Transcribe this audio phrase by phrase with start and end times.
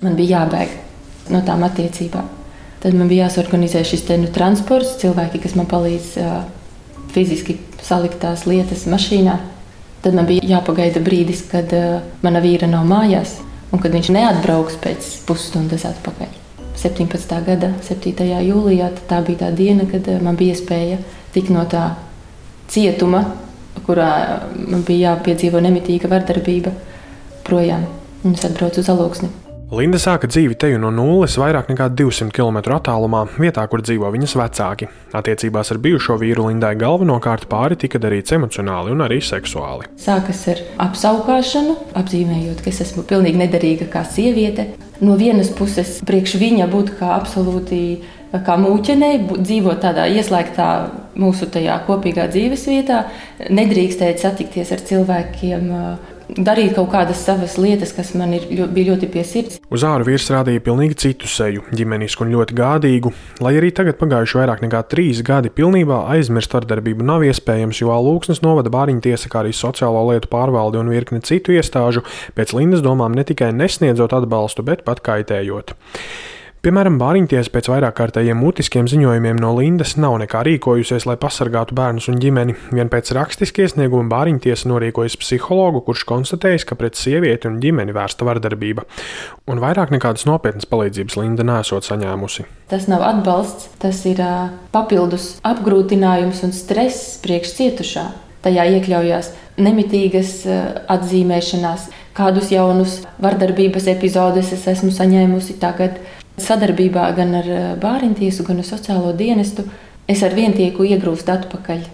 [0.00, 0.70] Man bija jābēg
[1.28, 2.28] no tām attiecībām.
[2.80, 6.38] Tad man bija jāsorganizē šis te, nu, transports, cilvēki, kas man palīdz uh,
[7.12, 9.34] fiziski salikt tās lietas mašīnā.
[10.00, 13.34] Tad man bija jāpagaida brīdis, kad uh, mana vīra nav mājās
[13.68, 16.32] un kad viņš neatbrauks pēc pusstundas atpakaļ.
[16.80, 17.36] 17.
[17.44, 18.24] gada 7.
[18.46, 20.96] jūlijā tā bija tā diena, kad uh, man bija iespēja
[21.36, 21.90] tikt no tā
[22.72, 23.26] cietuma,
[23.84, 24.08] kurā
[24.56, 26.72] man bija jāpiedzīvo nemitīga vardarbība,
[27.44, 27.84] projām.
[28.24, 29.32] Un es atbraucu uz Aluksni.
[29.70, 34.34] Linda sāka dzīvi teju no nulles vairāk nekā 200 km attālumā, vietā, kur dzīvo viņas
[34.40, 34.88] vecāki.
[35.14, 39.86] Attiecībās ar bijušo vīru Lindai galvenokārt pāri tika darīts emocionāli un arī seksuāli.
[39.94, 44.72] Sākas ar apskaukšanu, apzīmējot, ka es esmu pilnīgi nederīga kā sieviete.
[45.06, 47.82] No vienas puses, priekš viņa būt kā absolūti
[48.34, 50.70] kā mūķenei, dzīvot tādā ieslēgtā
[51.14, 53.04] mūsu tajā kopīgā dzīvesvietā,
[53.54, 55.76] nedrīkstēt satikties ar cilvēkiem
[56.36, 59.60] darīt kaut kādas savas lietas, kas man ir, bija ļoti pie sirds.
[59.72, 63.12] Uz āru vīrs rādīja pilnīgi citu seju, ģimenisku un ļoti gādīgu.
[63.44, 68.42] Lai arī tagad, pagājuši vairāk nekā trīs gadi, pilnībā aizmirst vardarbību nav iespējams, jo Lūksnes
[68.44, 72.04] novada bāriņu tiesa, kā arī sociālo lietu pārvalde un virkne citu iestāžu
[72.36, 75.76] pēc Lindas domām ne tikai nesniedzot atbalstu, bet pat kaitējot.
[76.60, 82.10] Piemēram, Bāriņties pēc vairāk kārtējiem mutiskiem ziņojumiem no Lindas nav nekā rīkojusies, lai pasargātu bērnus
[82.12, 82.52] un ģimeni.
[82.76, 88.28] Vien pēc rakstiska iesnieguma Bāriņtiesa norīkojas psihologu, kurš konstatējis, ka pret sievieti un ģimeni vērsta
[88.28, 88.84] vardarbība.
[89.48, 92.44] Un vairāk nekādas nopietnas palīdzības Linda nesot saņēmusi.
[92.68, 98.04] Tas nav atbalsts, tas ir uh, papildus apgrūtinājums un stress priekš cietušā.
[98.44, 99.32] Tajā iekļaujās
[99.64, 101.88] nemitīgas uh, atzīmēšanās,
[102.20, 105.96] kādus jaunus vardarbības epizodus es esmu saņēmusi tagad
[106.40, 109.66] Sadarbībā gan ar eh, bāriņtiesu, gan ar sociālo dienestu
[110.10, 111.84] es ar vienu tieku iegrūst atpakaļ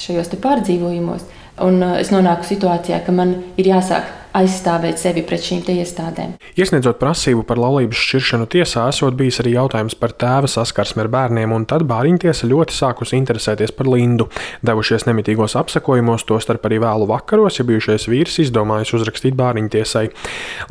[0.00, 1.26] šajos pārdzīvojumos.
[1.66, 6.34] Un eh, es nonāku situācijā, ka man ir jāsāk aizstāvēt sevi pret šīm iestādēm.
[6.58, 11.52] Iesniedzot prasību par laulības šķiršanu tiesā, esot bijis arī jautājums par tēva saskarsmi ar bērniem,
[11.54, 14.28] un tad bāriņtiesa ļoti sākusi interesēties par Lindu.
[14.66, 20.06] Devušies nemitīgos apsekojumos, tostarp arī vēlu vakaros, ja bijušais vīrs izdomājis uzrakstīt bāriņtiesai.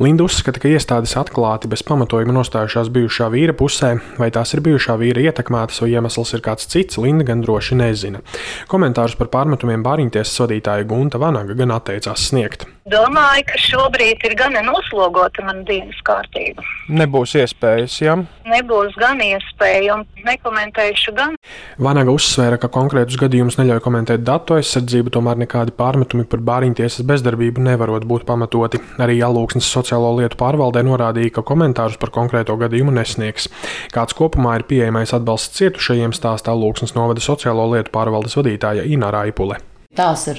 [0.02, 4.96] Linda uzskata, ka iestādes atklāti bez pamatojuma nostājušās bijušā vīra pusē, vai tās ir bijušā
[5.00, 8.24] vīra ietekmētas, vai iemesls ir kāds cits, Linda gan droši nezina.
[8.70, 12.68] Komentārus par pārmetumiem bāriņtiesas vadītāja Gunta Vanaga gan atteicās sniegt.
[12.90, 16.64] Domāju, ka šobrīd ir gana noslogota mana dienas kārtība.
[16.90, 18.16] Nebūs iespējas, ja?
[18.50, 21.36] Nebūs gan iespēja, un nekomentēšu gan.
[21.78, 27.62] Vanaga uzsvēra, ka konkrētus gadījumus neļauj komentēt datu aizsardzību, tomēr nekādi pārmetumi par bāriņtiesas bezdarbību
[27.68, 28.82] nevarot būt pamatoti.
[28.98, 33.46] Arī Alūksnes sociālo lietu pārvaldē norādīja, ka komentārus par konkrēto gadījumu nesniegs.
[33.94, 39.62] Kāds kopumā ir pieejamais atbalsts cietušajiem, stāsta Alūksnes novada sociālo lietu pārvaldes vadītāja Ina Raipule.
[39.90, 40.38] Tās ir,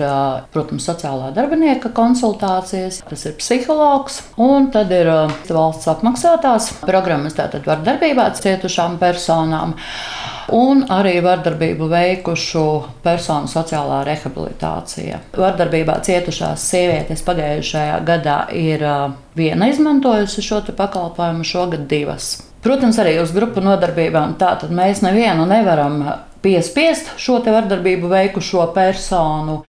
[0.53, 5.09] protams, sociālā darbinieka konsultācijas, tas ir psihologs, un tad ir
[5.51, 9.75] valsts apmaksātās programmas, tātad vardarbībā cietušām personām.
[10.55, 12.63] Un arī vardarbību veikušu
[13.03, 15.19] personu sociālā rehabilitācija.
[15.35, 18.87] Vardarbībā cietušās sievietes pagājušajā gadā ir
[19.35, 22.37] viena izmantojusi šo pakalpojumu, šogad divas.
[22.63, 24.39] Protams, arī uz grupu nodarbībām.
[24.39, 26.03] Tātad mēs nevienu nevaram
[26.41, 29.61] piespiest šo vardarbību veikušo personu.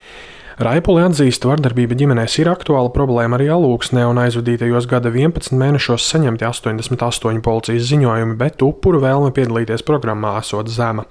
[0.63, 6.05] Raipuli atzīst, ka vardarbība ģimenēs ir aktuāla problēma arī alūksnē, un aizvadītajos gada 11 mēnešos
[6.13, 11.07] saņemti 88 policijas ziņojumi, bet upuru vēlme piedalīties programmā esot zema.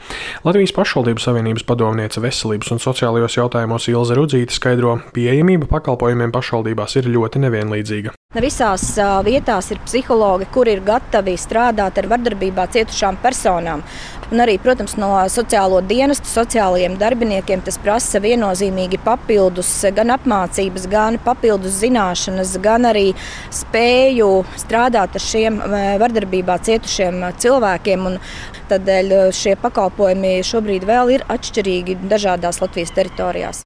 [0.46, 7.12] Latvijas pašvaldības savienības padomniece veselības un sociālajos jautājumos Ilza Rudzīte skaidro, pieejamība pakalpojumiem pašvaldībās ir
[7.12, 8.16] ļoti nevienlīdzīga.
[8.32, 8.86] Ne visās
[9.28, 13.84] vietās ir psihologi, kuri ir gatavi strādāt ar vardarbībā cietušām personām.
[14.32, 21.18] Un arī, protams, no sociālo dienestu, sociālajiem darbiniekiem tas prasa viennozīmīgi papildus gan apmācības, gan
[21.26, 23.10] papildus zināšanas, gan arī
[23.52, 24.30] spēju
[24.62, 25.60] strādāt ar šiem
[26.00, 28.08] vardarbībā cietušiem cilvēkiem.
[28.08, 28.16] Un
[28.72, 33.66] tādēļ šie pakalpojumi šobrīd vēl ir atšķirīgi dažādās Latvijas teritorijās.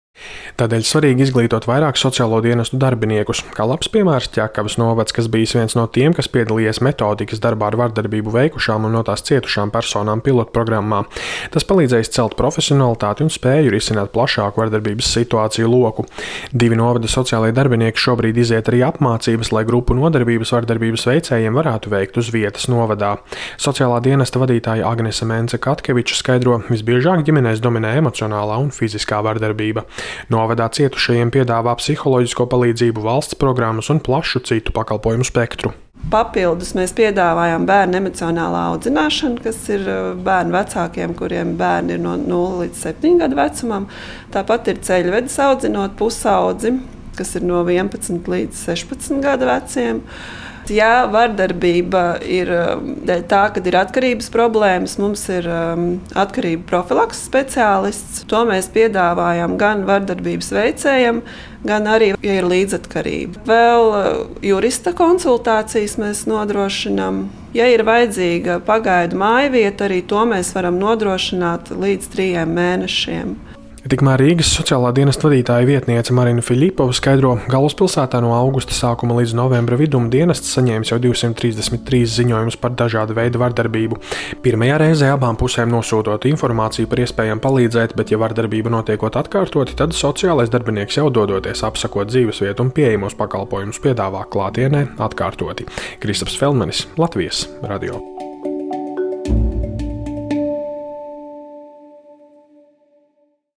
[0.56, 5.74] Tādēļ svarīgi izglītot vairāk sociālo dienestu darbiniekus, kā labs piemērs Čakavas novads, kas bijis viens
[5.76, 11.02] no tiem, kas piedalījies metodikas darbā ar vardarbību veikušām un no tās cietušām personām pilotprogrammā.
[11.52, 16.08] Tas palīdzējis celt profesionalitāti un spēju risināt plašāku vardarbības situāciju loku.
[16.56, 22.22] Divi novada sociālajie darbinieki šobrīd iziet arī apmācības, lai grupu nodarbības vardarbības veicējiem varētu veikt
[22.24, 23.18] uz vietas novadā.
[23.60, 29.84] Sociālā dienesta vadītāja Agnese Mence Katkeviča skaidro, visbiežāk ģimenēs dominē emocionālā un fiziskā vardarbība.
[30.34, 35.74] Novadā cietušajiem piedāvā psiholoģisko palīdzību, valsts programmas un plašu citu pakalpojumu spektru.
[36.12, 42.14] Papildus mēs piedāvājam bērnu emocionālā audzināšanu, kas ir uh, bērnu vecākiem, kuriem bērni ir no
[42.22, 43.88] 0 līdz 7 gadu vecumam.
[44.36, 46.76] Tāpat ir ceļvedes audzinot pusaudzi.
[47.18, 50.04] Kas ir no 11 līdz 16 gadu veciem.
[50.70, 55.84] Ja vardarbība ir um, dēļ tā, ka ir atkarības problēmas, mums ir um,
[56.18, 58.24] atkarību profilaks speciālists.
[58.32, 61.22] To mēs piedāvājam gan vardarbības veicējiem,
[61.70, 63.46] gan arī, ja ir līdzatkarība.
[63.46, 64.08] Vēl uh,
[64.46, 67.28] jurista konsultācijas mēs nodrošinām.
[67.56, 73.38] Ja ir vajadzīga pagaidu māja vieta, arī to mēs varam nodrošināt līdz trijiem mēnešiem.
[73.86, 79.36] Tikmēr Rīgas sociālā dienesta vadītāja vietniece Marina Filipova skaidro, ka galvaspilsētā no augusta sākuma līdz
[79.38, 84.00] novembra vidum dienests saņēmis jau 233 ziņojumus par dažādu veidu vardarbību.
[84.42, 89.94] Pirmajā reizē abām pusēm nosūtot informāciju par iespējām palīdzēt, bet, ja vardarbība notiekot atkārtoti, tad
[89.94, 95.70] sociālais darbinieks jau dodoties apsakot dzīvesvietu un pieejamos pakalpojumus piedāvā klātienē atkārtoti.
[96.02, 98.15] Kristaps Felmanis, Latvijas Radio.